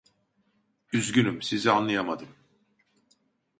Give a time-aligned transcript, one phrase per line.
[0.93, 2.27] üzgünüm sizi anlayamadım